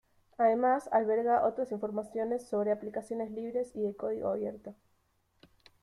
[0.39, 4.73] Además, alberga otras informaciones sobre aplicaciones libres y de código abierto.